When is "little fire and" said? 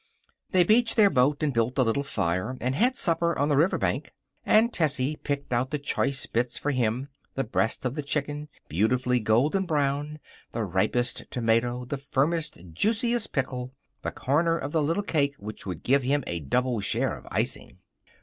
1.83-2.73